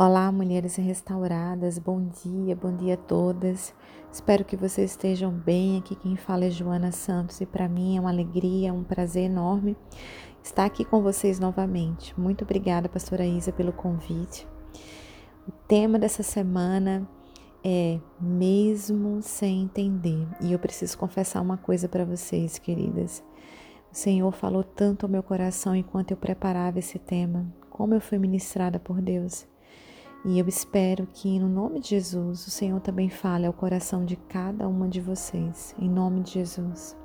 Olá, 0.00 0.30
mulheres 0.30 0.76
restauradas, 0.76 1.76
bom 1.76 2.06
dia, 2.22 2.54
bom 2.54 2.72
dia 2.72 2.94
a 2.94 2.96
todas. 2.96 3.74
Espero 4.12 4.44
que 4.44 4.56
vocês 4.56 4.92
estejam 4.92 5.32
bem. 5.32 5.76
Aqui 5.76 5.96
quem 5.96 6.14
fala 6.14 6.44
é 6.44 6.50
Joana 6.50 6.92
Santos 6.92 7.40
e 7.40 7.46
para 7.46 7.68
mim 7.68 7.96
é 7.96 8.00
uma 8.00 8.10
alegria, 8.10 8.72
um 8.72 8.84
prazer 8.84 9.24
enorme 9.24 9.76
estar 10.40 10.66
aqui 10.66 10.84
com 10.84 11.02
vocês 11.02 11.40
novamente. 11.40 12.14
Muito 12.16 12.44
obrigada, 12.44 12.88
pastora 12.88 13.26
Isa, 13.26 13.50
pelo 13.50 13.72
convite. 13.72 14.46
O 15.48 15.50
tema 15.66 15.98
dessa 15.98 16.22
semana 16.22 17.04
é 17.64 17.98
mesmo 18.20 19.20
sem 19.20 19.62
entender. 19.62 20.28
E 20.40 20.52
eu 20.52 20.60
preciso 20.60 20.96
confessar 20.96 21.42
uma 21.42 21.56
coisa 21.56 21.88
para 21.88 22.04
vocês, 22.04 22.56
queridas. 22.56 23.20
O 23.92 23.96
Senhor 23.96 24.30
falou 24.30 24.62
tanto 24.62 25.06
ao 25.06 25.10
meu 25.10 25.24
coração 25.24 25.74
enquanto 25.74 26.12
eu 26.12 26.16
preparava 26.16 26.78
esse 26.78 27.00
tema, 27.00 27.52
como 27.68 27.94
eu 27.94 28.00
fui 28.00 28.16
ministrada 28.16 28.78
por 28.78 29.02
Deus. 29.02 29.44
E 30.24 30.38
eu 30.38 30.48
espero 30.48 31.06
que, 31.06 31.38
no 31.38 31.48
nome 31.48 31.78
de 31.78 31.90
Jesus, 31.90 32.44
o 32.46 32.50
Senhor 32.50 32.80
também 32.80 33.08
fale 33.08 33.46
ao 33.46 33.52
coração 33.52 34.04
de 34.04 34.16
cada 34.16 34.66
uma 34.66 34.88
de 34.88 35.00
vocês, 35.00 35.74
em 35.78 35.88
nome 35.88 36.22
de 36.22 36.32
Jesus. 36.32 36.96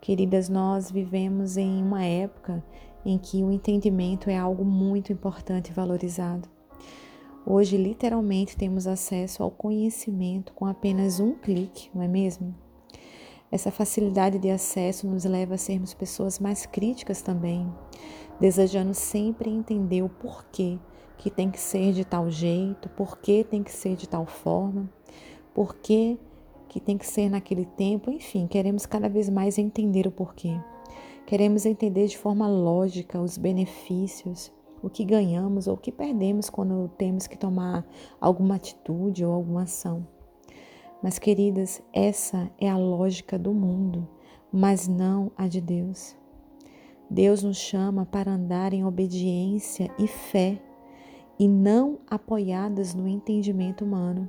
Queridas, 0.00 0.48
nós 0.48 0.90
vivemos 0.90 1.58
em 1.58 1.82
uma 1.82 2.02
época 2.04 2.64
em 3.04 3.18
que 3.18 3.44
o 3.44 3.52
entendimento 3.52 4.30
é 4.30 4.38
algo 4.38 4.64
muito 4.64 5.12
importante 5.12 5.68
e 5.68 5.74
valorizado. 5.74 6.48
Hoje, 7.44 7.76
literalmente, 7.76 8.56
temos 8.56 8.86
acesso 8.86 9.42
ao 9.42 9.50
conhecimento 9.50 10.54
com 10.54 10.64
apenas 10.64 11.20
um 11.20 11.34
clique, 11.34 11.90
não 11.94 12.02
é 12.02 12.08
mesmo? 12.08 12.54
Essa 13.52 13.70
facilidade 13.70 14.38
de 14.38 14.50
acesso 14.50 15.06
nos 15.06 15.24
leva 15.24 15.54
a 15.54 15.58
sermos 15.58 15.92
pessoas 15.92 16.38
mais 16.38 16.64
críticas 16.64 17.20
também, 17.20 17.70
desejando 18.40 18.94
sempre 18.94 19.50
entender 19.50 20.02
o 20.02 20.08
porquê 20.08 20.78
que 21.18 21.30
tem 21.30 21.50
que 21.50 21.60
ser 21.60 21.92
de 21.92 22.04
tal 22.04 22.30
jeito, 22.30 22.88
por 22.90 23.18
que 23.18 23.44
tem 23.44 23.62
que 23.62 23.72
ser 23.72 23.96
de 23.96 24.08
tal 24.08 24.26
forma, 24.26 24.88
por 25.54 25.74
que, 25.76 26.18
que 26.68 26.78
tem 26.78 26.98
que 26.98 27.06
ser 27.06 27.30
naquele 27.30 27.64
tempo, 27.64 28.10
enfim, 28.10 28.46
queremos 28.46 28.86
cada 28.86 29.08
vez 29.08 29.28
mais 29.28 29.58
entender 29.58 30.06
o 30.06 30.10
porquê. 30.10 30.58
Queremos 31.26 31.66
entender 31.66 32.06
de 32.06 32.16
forma 32.16 32.46
lógica 32.46 33.20
os 33.20 33.36
benefícios, 33.36 34.52
o 34.82 34.88
que 34.88 35.04
ganhamos 35.04 35.66
ou 35.66 35.74
o 35.74 35.78
que 35.78 35.90
perdemos 35.90 36.48
quando 36.48 36.88
temos 36.96 37.26
que 37.26 37.36
tomar 37.36 37.84
alguma 38.20 38.54
atitude 38.54 39.24
ou 39.24 39.32
alguma 39.32 39.62
ação. 39.62 40.06
Mas, 41.02 41.18
queridas, 41.18 41.82
essa 41.92 42.50
é 42.58 42.68
a 42.68 42.76
lógica 42.76 43.38
do 43.38 43.52
mundo, 43.52 44.08
mas 44.52 44.86
não 44.86 45.32
a 45.36 45.48
de 45.48 45.60
Deus. 45.60 46.16
Deus 47.08 47.42
nos 47.42 47.56
chama 47.56 48.04
para 48.04 48.32
andar 48.32 48.72
em 48.72 48.84
obediência 48.84 49.90
e 49.98 50.06
fé 50.06 50.60
e 51.38 51.46
não 51.46 51.98
apoiadas 52.08 52.94
no 52.94 53.06
entendimento 53.06 53.84
humano. 53.84 54.28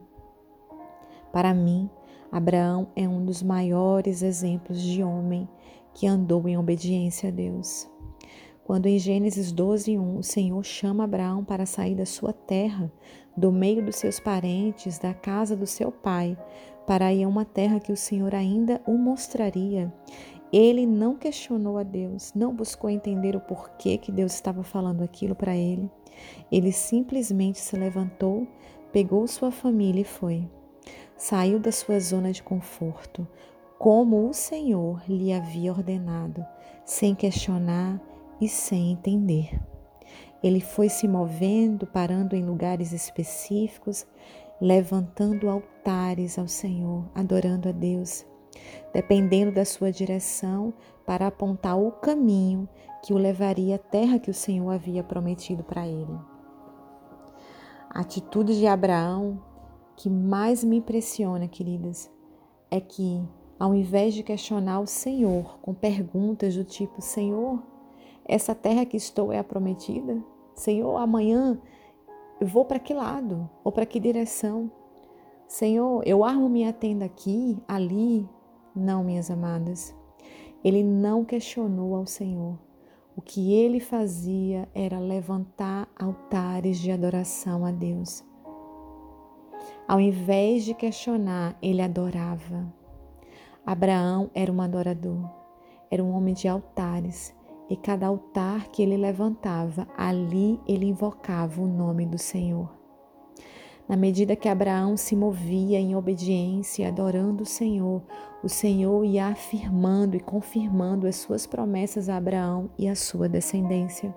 Para 1.32 1.54
mim, 1.54 1.90
Abraão 2.32 2.88
é 2.96 3.08
um 3.08 3.24
dos 3.24 3.42
maiores 3.42 4.22
exemplos 4.22 4.82
de 4.82 5.04
homem 5.04 5.48
que 5.94 6.06
andou 6.06 6.48
em 6.48 6.58
obediência 6.58 7.30
a 7.30 7.32
Deus. 7.32 7.90
Quando 8.64 8.88
em 8.88 9.00
Gênesis 9.00 9.52
12, 9.52 9.98
1, 9.98 10.18
o 10.18 10.24
Senhor 10.24 10.64
chama 10.64 11.06
Abraão 11.06 11.44
para 11.44 11.66
sair 11.66 11.96
da 11.96 12.06
sua 12.06 12.34
terra, 12.34 12.92
do 13.36 13.52
meio 13.52 13.84
dos 13.84 13.96
seus 13.96 14.20
parentes, 14.20 15.00
da 15.00 15.14
casa 15.14 15.56
do 15.56 15.66
seu 15.66 15.90
pai, 15.90 16.38
para 16.86 17.14
ir 17.14 17.24
a 17.24 17.28
uma 17.28 17.46
terra 17.46 17.80
que 17.80 17.92
o 17.92 17.98
Senhor 17.98 18.36
ainda 18.36 18.82
o 18.86 18.98
mostraria, 18.98 19.94
ele 20.52 20.86
não 20.86 21.16
questionou 21.16 21.78
a 21.78 21.84
Deus, 21.84 22.34
não 22.34 22.56
buscou 22.56 22.90
entender 22.90 23.36
o 23.36 23.42
porquê 23.42 23.98
que 23.98 24.12
Deus 24.12 24.34
estava 24.34 24.64
falando 24.64 25.04
aquilo 25.04 25.36
para 25.36 25.56
ele. 25.56 25.90
Ele 26.52 26.72
simplesmente 26.72 27.60
se 27.60 27.76
levantou, 27.76 28.48
pegou 28.92 29.28
sua 29.28 29.52
família 29.52 30.02
e 30.02 30.06
foi. 30.06 30.50
Saiu 31.18 31.60
da 31.60 31.72
sua 31.72 32.00
zona 32.00 32.32
de 32.32 32.42
conforto, 32.42 33.28
como 33.78 34.30
o 34.30 34.34
Senhor 34.34 35.02
lhe 35.08 35.34
havia 35.34 35.72
ordenado, 35.72 36.46
sem 36.86 37.14
questionar 37.14 38.02
e 38.40 38.48
sem 38.48 38.92
entender. 38.92 39.60
Ele 40.42 40.62
foi 40.62 40.90
se 40.90 41.08
movendo, 41.08 41.86
parando 41.86 42.36
em 42.36 42.46
lugares 42.46 42.94
específicos, 42.94 44.06
levantando 44.62 45.50
altares 45.50 46.38
ao 46.40 46.48
Senhor, 46.48 47.06
adorando 47.14 47.70
a 47.70 47.72
Deus, 47.72 48.26
dependendo 48.94 49.52
da 49.52 49.66
sua 49.66 49.92
direção 49.92 50.74
para 51.06 51.28
apontar 51.28 51.80
o 51.80 51.92
caminho 51.92 52.68
que 53.04 53.14
o 53.14 53.18
levaria 53.18 53.76
à 53.76 53.80
terra 53.80 54.20
que 54.20 54.32
o 54.32 54.34
Senhor 54.34 54.70
havia 54.70 55.04
prometido 55.04 55.64
para 55.64 55.88
ele. 55.88 56.18
A 57.90 58.02
atitude 58.02 58.58
de 58.58 58.68
Abraão 58.68 59.42
que 59.98 60.10
mais 60.10 60.64
me 60.64 60.78
impressiona, 60.78 61.48
queridas, 61.48 62.10
é 62.70 62.80
que 62.80 63.22
ao 63.60 63.74
invés 63.74 64.14
de 64.14 64.22
questionar 64.22 64.80
o 64.80 64.88
Senhor 64.88 65.58
com 65.60 65.74
perguntas 65.74 66.56
do 66.56 66.64
tipo: 66.64 67.02
Senhor, 67.02 67.62
essa 68.24 68.54
terra 68.54 68.86
que 68.86 68.96
estou 68.96 69.32
é 69.34 69.40
a 69.40 69.44
prometida? 69.44 70.24
Senhor, 70.54 70.98
amanhã 70.98 71.60
eu 72.40 72.48
vou 72.48 72.64
para 72.64 72.80
que 72.80 72.94
lado? 72.94 73.50
Ou 73.64 73.72
para 73.72 73.86
que 73.86 74.00
direção? 74.00 74.72
Senhor, 75.48 76.04
eu 76.06 76.24
armo 76.24 76.50
minha 76.50 76.74
tenda 76.74 77.06
aqui, 77.06 77.58
ali? 77.68 78.28
Não, 78.78 79.04
minhas 79.04 79.32
amadas. 79.32 79.96
Ele 80.64 80.84
não 80.84 81.26
questionou 81.26 81.96
ao 81.96 82.06
Senhor. 82.06 82.60
O 83.16 83.22
que 83.22 83.52
ele 83.52 83.80
fazia 83.80 84.70
era 84.76 85.00
levantar 85.00 85.90
altares 85.98 86.78
de 86.78 86.92
adoração 86.92 87.66
a 87.66 87.72
Deus. 87.72 88.24
Ao 89.88 90.00
invés 90.00 90.64
de 90.64 90.76
questionar, 90.76 91.58
ele 91.60 91.82
adorava. 91.82 92.72
Abraão 93.66 94.30
era 94.36 94.52
um 94.52 94.62
adorador, 94.62 95.28
era 95.90 96.04
um 96.04 96.12
homem 96.12 96.36
de 96.36 96.48
altares, 96.48 97.34
e 97.68 97.76
cada 97.76 98.06
altar 98.06 98.68
que 98.68 98.84
ele 98.84 98.96
levantava, 98.96 99.88
ali 99.98 100.60
ele 100.68 100.86
invocava 100.86 101.60
o 101.60 101.68
nome 101.68 102.06
do 102.06 102.20
Senhor. 102.20 102.77
Na 103.88 103.96
medida 103.96 104.36
que 104.36 104.50
Abraão 104.50 104.98
se 104.98 105.16
movia 105.16 105.80
em 105.80 105.96
obediência, 105.96 106.90
adorando 106.90 107.44
o 107.44 107.46
Senhor, 107.46 108.04
o 108.44 108.50
Senhor 108.50 109.06
ia 109.06 109.28
afirmando 109.28 110.18
e 110.18 110.20
confirmando 110.20 111.08
as 111.08 111.16
suas 111.16 111.48
promessas 111.48 112.10
a 112.10 112.18
Abraão 112.18 112.70
e 112.78 112.88
a 112.88 112.96
sua 112.96 113.30
descendência. 113.30 114.14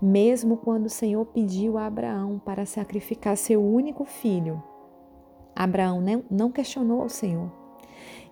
Mesmo 0.00 0.56
quando 0.56 0.86
o 0.86 0.90
Senhor 0.90 1.24
pediu 1.26 1.76
a 1.76 1.86
Abraão 1.86 2.38
para 2.38 2.64
sacrificar 2.64 3.36
seu 3.36 3.62
único 3.62 4.04
filho, 4.06 4.62
Abraão 5.54 6.02
não 6.30 6.50
questionou 6.50 7.02
ao 7.02 7.08
Senhor. 7.10 7.50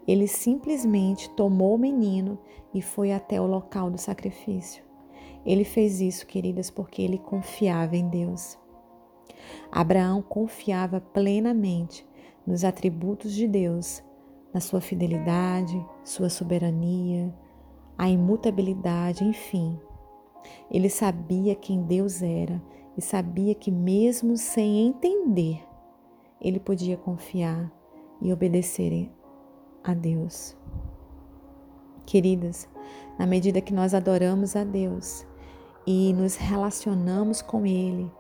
Ele 0.06 0.26
simplesmente 0.26 1.28
tomou 1.30 1.74
o 1.74 1.78
menino 1.78 2.38
e 2.72 2.80
foi 2.80 3.12
até 3.12 3.40
o 3.40 3.46
local 3.46 3.90
do 3.90 3.98
sacrifício. 3.98 4.82
Ele 5.44 5.64
fez 5.64 6.00
isso, 6.00 6.26
queridas, 6.26 6.70
porque 6.70 7.02
ele 7.02 7.18
confiava 7.18 7.96
em 7.96 8.08
Deus. 8.08 8.58
Abraão 9.70 10.22
confiava 10.22 11.00
plenamente 11.00 12.06
nos 12.46 12.64
atributos 12.64 13.32
de 13.32 13.48
Deus, 13.48 14.02
na 14.52 14.60
sua 14.60 14.80
fidelidade, 14.80 15.84
sua 16.04 16.28
soberania, 16.28 17.34
a 17.96 18.08
imutabilidade, 18.08 19.24
enfim. 19.24 19.78
Ele 20.70 20.90
sabia 20.90 21.54
quem 21.54 21.82
Deus 21.82 22.22
era 22.22 22.62
e 22.96 23.02
sabia 23.02 23.54
que, 23.54 23.70
mesmo 23.70 24.36
sem 24.36 24.86
entender, 24.86 25.62
ele 26.40 26.60
podia 26.60 26.96
confiar 26.96 27.72
e 28.20 28.32
obedecer 28.32 29.10
a 29.82 29.94
Deus. 29.94 30.56
Queridas, 32.06 32.68
na 33.18 33.26
medida 33.26 33.60
que 33.60 33.72
nós 33.72 33.94
adoramos 33.94 34.54
a 34.54 34.62
Deus 34.62 35.26
e 35.86 36.12
nos 36.12 36.36
relacionamos 36.36 37.40
com 37.40 37.66
Ele, 37.66 38.10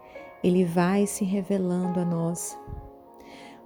ele 0.44 0.62
vai 0.62 1.06
se 1.06 1.24
revelando 1.24 1.98
a 1.98 2.04
nós. 2.04 2.58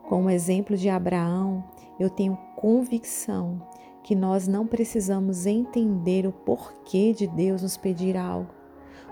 Com 0.05 0.27
o 0.27 0.31
exemplo 0.31 0.77
de 0.77 0.89
Abraão, 0.89 1.65
eu 1.99 2.09
tenho 2.09 2.39
convicção 2.55 3.61
que 4.05 4.15
nós 4.15 4.47
não 4.47 4.65
precisamos 4.65 5.45
entender 5.45 6.25
o 6.25 6.33
porquê 6.33 7.13
de 7.13 7.27
Deus 7.27 7.63
nos 7.63 7.77
pedir 7.77 8.17
algo, 8.17 8.55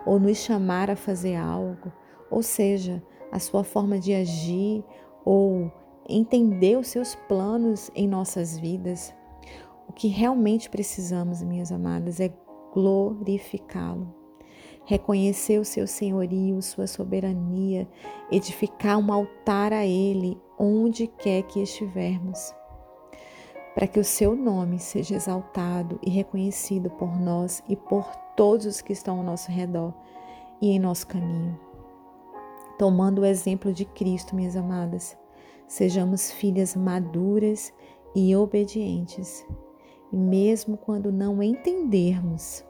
ou 0.06 0.20
nos 0.20 0.38
chamar 0.38 0.92
a 0.92 0.96
fazer 0.96 1.34
algo, 1.34 1.92
ou 2.30 2.40
seja, 2.40 3.02
a 3.32 3.40
sua 3.40 3.64
forma 3.64 3.98
de 3.98 4.14
agir, 4.14 4.84
ou 5.24 5.70
entender 6.08 6.78
os 6.78 6.86
seus 6.86 7.16
planos 7.16 7.90
em 7.96 8.06
nossas 8.06 8.56
vidas. 8.56 9.12
O 9.88 9.92
que 9.92 10.06
realmente 10.06 10.70
precisamos, 10.70 11.42
minhas 11.42 11.72
amadas, 11.72 12.20
é 12.20 12.32
glorificá-lo 12.72 14.25
reconhecer 14.86 15.58
o 15.58 15.64
seu 15.64 15.86
senhorio, 15.86 16.62
sua 16.62 16.86
soberania, 16.86 17.86
edificar 18.30 18.98
um 18.98 19.12
altar 19.12 19.72
a 19.72 19.84
Ele 19.84 20.40
onde 20.58 21.06
quer 21.06 21.42
que 21.42 21.60
estivermos, 21.60 22.54
para 23.74 23.86
que 23.86 24.00
o 24.00 24.04
seu 24.04 24.34
nome 24.34 24.78
seja 24.78 25.16
exaltado 25.16 25.98
e 26.02 26.08
reconhecido 26.08 26.88
por 26.88 27.20
nós 27.20 27.62
e 27.68 27.76
por 27.76 28.06
todos 28.36 28.64
os 28.64 28.80
que 28.80 28.92
estão 28.92 29.18
ao 29.18 29.24
nosso 29.24 29.50
redor 29.50 29.92
e 30.62 30.70
em 30.70 30.78
nosso 30.78 31.06
caminho. 31.06 31.60
tomando 32.78 33.22
o 33.22 33.24
exemplo 33.24 33.72
de 33.72 33.84
Cristo, 33.86 34.36
minhas 34.36 34.54
amadas. 34.54 35.16
Sejamos 35.66 36.30
filhas 36.30 36.76
maduras 36.76 37.72
e 38.14 38.36
obedientes. 38.36 39.46
E 40.12 40.16
mesmo 40.16 40.76
quando 40.76 41.10
não 41.10 41.42
entendermos, 41.42 42.65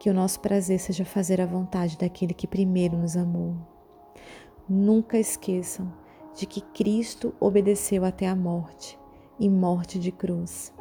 que 0.00 0.08
o 0.08 0.14
nosso 0.14 0.40
prazer 0.40 0.80
seja 0.80 1.04
fazer 1.04 1.42
a 1.42 1.46
vontade 1.46 1.98
daquele 1.98 2.32
que 2.32 2.46
primeiro 2.46 2.96
nos 2.96 3.18
amou. 3.18 3.54
Nunca 4.66 5.18
esqueçam 5.18 5.92
de 6.34 6.46
que 6.46 6.62
Cristo 6.62 7.34
obedeceu 7.38 8.02
até 8.06 8.26
a 8.26 8.34
morte 8.34 8.98
e 9.38 9.46
morte 9.46 9.98
de 9.98 10.10
cruz. 10.10 10.72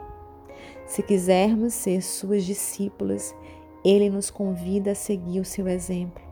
Se 0.85 1.03
quisermos 1.03 1.73
ser 1.73 2.01
suas 2.01 2.45
discípulas, 2.45 3.35
ele 3.83 4.09
nos 4.09 4.29
convida 4.29 4.91
a 4.91 4.95
seguir 4.95 5.41
o 5.41 5.45
seu 5.45 5.67
exemplo. 5.67 6.23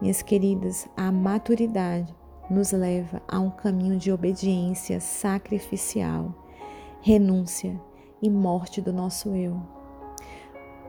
Minhas 0.00 0.22
queridas, 0.22 0.88
a 0.96 1.10
maturidade 1.10 2.14
nos 2.48 2.70
leva 2.70 3.20
a 3.26 3.40
um 3.40 3.50
caminho 3.50 3.98
de 3.98 4.12
obediência 4.12 5.00
sacrificial, 5.00 6.32
renúncia 7.00 7.80
e 8.22 8.30
morte 8.30 8.80
do 8.80 8.92
nosso 8.92 9.34
eu. 9.34 9.83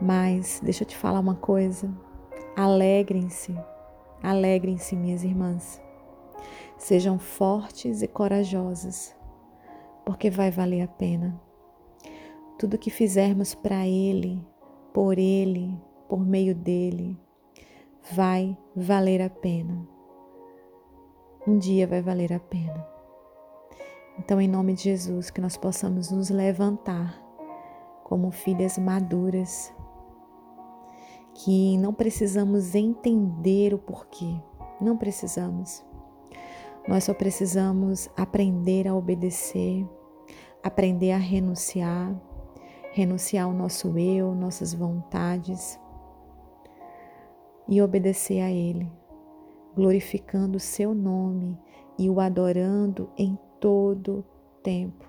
Mas 0.01 0.59
deixa 0.63 0.83
eu 0.83 0.87
te 0.87 0.97
falar 0.97 1.19
uma 1.19 1.35
coisa. 1.35 1.91
Alegrem-se, 2.55 3.55
alegrem-se, 4.21 4.95
minhas 4.95 5.23
irmãs. 5.23 5.81
Sejam 6.77 7.17
fortes 7.17 8.01
e 8.01 8.07
corajosas, 8.07 9.15
porque 10.05 10.29
vai 10.29 10.51
valer 10.51 10.81
a 10.81 10.87
pena. 10.87 11.39
Tudo 12.57 12.77
que 12.77 12.89
fizermos 12.89 13.55
para 13.55 13.87
Ele, 13.87 14.45
por 14.93 15.17
Ele, 15.17 15.77
por 16.07 16.25
meio 16.25 16.53
dele, 16.53 17.17
vai 18.11 18.57
valer 18.75 19.21
a 19.21 19.29
pena. 19.29 19.87
Um 21.47 21.57
dia 21.57 21.87
vai 21.87 22.01
valer 22.01 22.33
a 22.33 22.39
pena. 22.39 22.85
Então, 24.17 24.39
em 24.39 24.47
nome 24.47 24.73
de 24.73 24.83
Jesus, 24.83 25.29
que 25.29 25.41
nós 25.41 25.57
possamos 25.57 26.09
nos 26.09 26.29
levantar 26.29 27.21
como 28.03 28.31
filhas 28.31 28.77
maduras, 28.77 29.73
que 31.35 31.77
não 31.77 31.93
precisamos 31.93 32.73
entender 32.73 33.73
o 33.73 33.77
porquê, 33.77 34.39
não 34.79 34.97
precisamos. 34.97 35.83
Nós 36.87 37.03
só 37.03 37.13
precisamos 37.13 38.09
aprender 38.15 38.87
a 38.87 38.95
obedecer, 38.95 39.85
aprender 40.63 41.11
a 41.11 41.17
renunciar, 41.17 42.15
renunciar 42.93 43.45
ao 43.45 43.53
nosso 43.53 43.97
eu, 43.97 44.33
nossas 44.33 44.73
vontades 44.73 45.79
e 47.67 47.81
obedecer 47.81 48.41
a 48.41 48.49
Ele, 48.49 48.89
glorificando 49.75 50.57
o 50.57 50.59
Seu 50.59 50.93
nome 50.93 51.59
e 51.97 52.09
o 52.09 52.19
adorando 52.19 53.09
em 53.17 53.37
todo 53.59 54.23
tempo. 54.63 55.05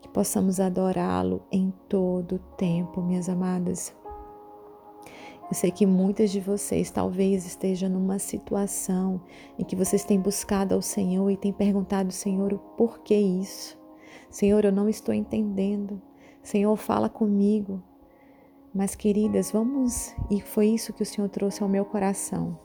Que 0.00 0.08
possamos 0.10 0.60
adorá-lo 0.60 1.42
em 1.50 1.72
todo 1.88 2.38
tempo, 2.56 3.00
minhas 3.00 3.28
amadas. 3.28 3.95
Eu 5.48 5.54
sei 5.54 5.70
que 5.70 5.86
muitas 5.86 6.32
de 6.32 6.40
vocês 6.40 6.90
talvez 6.90 7.46
estejam 7.46 7.88
numa 7.88 8.18
situação 8.18 9.20
em 9.56 9.64
que 9.64 9.76
vocês 9.76 10.04
têm 10.04 10.18
buscado 10.18 10.74
ao 10.74 10.82
Senhor 10.82 11.30
e 11.30 11.36
têm 11.36 11.52
perguntado, 11.52 12.12
Senhor, 12.12 12.52
o 12.52 12.58
porquê 12.58 13.16
isso? 13.16 13.78
Senhor, 14.28 14.64
eu 14.64 14.72
não 14.72 14.88
estou 14.88 15.14
entendendo. 15.14 16.02
Senhor, 16.42 16.76
fala 16.76 17.08
comigo. 17.08 17.80
Mas, 18.74 18.96
queridas, 18.96 19.52
vamos, 19.52 20.14
e 20.28 20.40
foi 20.40 20.66
isso 20.66 20.92
que 20.92 21.02
o 21.02 21.06
Senhor 21.06 21.28
trouxe 21.28 21.62
ao 21.62 21.68
meu 21.68 21.84
coração. 21.84 22.58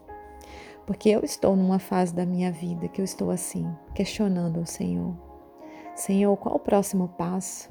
Porque 0.85 1.09
eu 1.09 1.23
estou 1.23 1.55
numa 1.55 1.77
fase 1.77 2.13
da 2.13 2.25
minha 2.25 2.51
vida 2.51 2.87
que 2.87 2.99
eu 2.99 3.05
estou 3.05 3.29
assim, 3.29 3.71
questionando 3.93 4.59
o 4.59 4.65
Senhor. 4.65 5.15
Senhor, 5.95 6.35
qual 6.35 6.55
o 6.55 6.59
próximo 6.59 7.09
passo? 7.09 7.69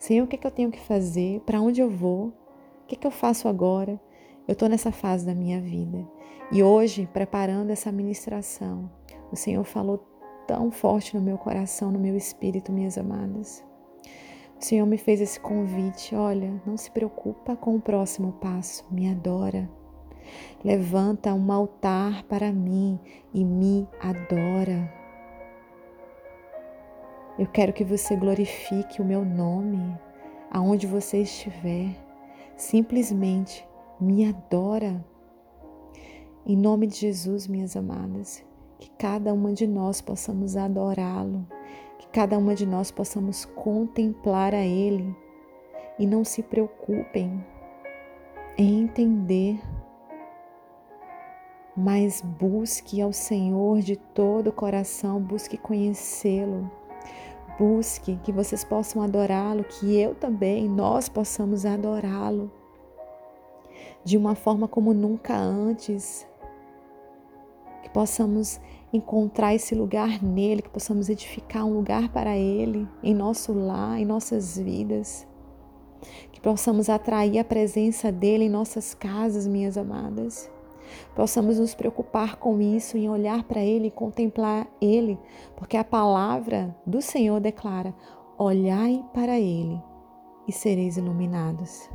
Senhor, 0.00 0.24
o 0.24 0.26
que, 0.26 0.34
é 0.34 0.38
que 0.38 0.46
eu 0.46 0.50
tenho 0.50 0.70
que 0.70 0.80
fazer? 0.80 1.40
Para 1.40 1.60
onde 1.60 1.80
eu 1.80 1.88
vou? 1.88 2.26
O 2.82 2.86
que, 2.88 2.96
é 2.96 2.98
que 2.98 3.06
eu 3.06 3.10
faço 3.10 3.46
agora? 3.46 4.00
Eu 4.48 4.54
estou 4.54 4.66
nessa 4.66 4.90
fase 4.90 5.26
da 5.26 5.34
minha 5.34 5.60
vida. 5.60 6.08
E 6.50 6.62
hoje, 6.62 7.06
preparando 7.12 7.68
essa 7.68 7.92
ministração, 7.92 8.90
o 9.30 9.36
Senhor 9.36 9.62
falou 9.62 9.98
tão 10.46 10.70
forte 10.70 11.14
no 11.14 11.20
meu 11.20 11.36
coração, 11.36 11.90
no 11.90 11.98
meu 11.98 12.16
espírito, 12.16 12.72
minhas 12.72 12.96
amadas. 12.96 13.62
O 14.58 14.64
Senhor 14.64 14.86
me 14.86 14.96
fez 14.96 15.20
esse 15.20 15.38
convite: 15.38 16.14
olha, 16.14 16.62
não 16.64 16.78
se 16.78 16.90
preocupa 16.90 17.54
com 17.54 17.76
o 17.76 17.80
próximo 17.80 18.32
passo, 18.40 18.86
me 18.90 19.10
adora. 19.10 19.68
Levanta 20.64 21.34
um 21.34 21.52
altar 21.52 22.22
para 22.22 22.50
mim 22.50 22.98
e 23.34 23.44
me 23.44 23.86
adora. 24.00 24.90
Eu 27.38 27.46
quero 27.46 27.74
que 27.74 27.84
você 27.84 28.16
glorifique 28.16 29.02
o 29.02 29.04
meu 29.04 29.26
nome 29.26 29.94
aonde 30.50 30.86
você 30.86 31.18
estiver. 31.18 31.94
Simplesmente 32.56 33.67
me 34.00 34.24
adora. 34.24 35.04
Em 36.46 36.56
nome 36.56 36.86
de 36.86 36.96
Jesus, 36.96 37.46
minhas 37.46 37.76
amadas, 37.76 38.44
que 38.78 38.88
cada 38.90 39.34
uma 39.34 39.52
de 39.52 39.66
nós 39.66 40.00
possamos 40.00 40.56
adorá-lo, 40.56 41.46
que 41.98 42.06
cada 42.08 42.38
uma 42.38 42.54
de 42.54 42.64
nós 42.64 42.90
possamos 42.90 43.44
contemplar 43.44 44.54
a 44.54 44.64
Ele 44.64 45.14
e 45.98 46.06
não 46.06 46.24
se 46.24 46.42
preocupem 46.42 47.44
em 48.56 48.82
entender, 48.82 49.60
mas 51.76 52.20
busque 52.20 53.00
ao 53.00 53.12
Senhor 53.12 53.80
de 53.80 53.96
todo 53.96 54.48
o 54.48 54.52
coração, 54.52 55.20
busque 55.20 55.58
conhecê-lo. 55.58 56.70
Busque 57.58 58.16
que 58.22 58.30
vocês 58.30 58.62
possam 58.62 59.02
adorá-lo, 59.02 59.64
que 59.64 60.00
eu 60.00 60.14
também, 60.14 60.68
nós 60.68 61.08
possamos 61.08 61.66
adorá-lo 61.66 62.52
de 64.08 64.16
uma 64.16 64.34
forma 64.34 64.66
como 64.66 64.94
nunca 64.94 65.36
antes. 65.36 66.26
Que 67.82 67.90
possamos 67.90 68.58
encontrar 68.90 69.54
esse 69.54 69.74
lugar 69.74 70.22
nele, 70.22 70.62
que 70.62 70.70
possamos 70.70 71.10
edificar 71.10 71.66
um 71.66 71.74
lugar 71.74 72.08
para 72.08 72.34
ele, 72.34 72.88
em 73.02 73.14
nosso 73.14 73.52
lar, 73.52 74.00
em 74.00 74.06
nossas 74.06 74.56
vidas. 74.56 75.28
Que 76.32 76.40
possamos 76.40 76.88
atrair 76.88 77.38
a 77.38 77.44
presença 77.44 78.10
dele 78.10 78.44
em 78.44 78.48
nossas 78.48 78.94
casas, 78.94 79.46
minhas 79.46 79.76
amadas. 79.76 80.50
Possamos 81.14 81.58
nos 81.58 81.74
preocupar 81.74 82.36
com 82.36 82.62
isso, 82.62 82.96
em 82.96 83.10
olhar 83.10 83.44
para 83.44 83.60
ele 83.60 83.90
contemplar 83.90 84.66
ele, 84.80 85.18
porque 85.54 85.76
a 85.76 85.84
palavra 85.84 86.74
do 86.86 87.02
Senhor 87.02 87.40
declara: 87.40 87.94
olhai 88.38 89.04
para 89.12 89.38
ele 89.38 89.78
e 90.46 90.52
sereis 90.52 90.96
iluminados 90.96 91.90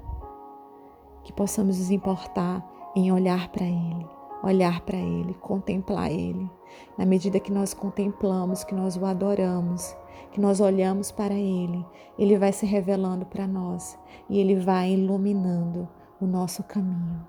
que 1.24 1.34
possamos 1.34 1.80
nos 1.80 1.92
importar 1.92 2.63
em 2.96 3.12
olhar 3.12 3.50
para 3.50 3.65
Ele, 3.65 4.08
olhar 4.44 4.82
para 4.82 4.98
Ele, 4.98 5.34
contemplar 5.36 6.12
Ele. 6.12 6.50
Na 6.98 7.06
medida 7.06 7.39
que 7.39 7.51
nós 7.51 7.74
contemplamos, 7.74 8.63
que 8.63 8.75
nós 8.75 8.98
o 8.98 9.06
adoramos, 9.06 9.96
que 10.32 10.42
nós 10.42 10.60
olhamos 10.60 11.12
para 11.12 11.34
Ele, 11.34 11.86
Ele 12.18 12.38
vai 12.38 12.51
se 12.51 12.65
revelando 12.65 13.25
para 13.25 13.48
nós 13.48 13.98
e 14.30 14.39
Ele 14.39 14.56
vai 14.56 14.92
iluminando 14.92 15.88
o 16.20 16.25
nosso 16.25 16.63
caminho. 16.63 17.25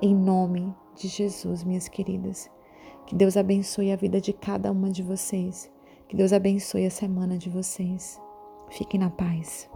Em 0.00 0.14
nome 0.14 0.74
de 0.94 1.08
Jesus, 1.08 1.64
minhas 1.64 1.88
queridas, 1.88 2.50
que 3.06 3.14
Deus 3.14 3.36
abençoe 3.36 3.92
a 3.92 3.96
vida 3.96 4.20
de 4.20 4.32
cada 4.32 4.70
uma 4.70 4.90
de 4.90 5.02
vocês, 5.02 5.70
que 6.08 6.16
Deus 6.16 6.32
abençoe 6.32 6.86
a 6.86 6.90
semana 6.90 7.38
de 7.38 7.48
vocês. 7.48 8.20
Fiquem 8.70 9.00
na 9.00 9.10
paz. 9.10 9.70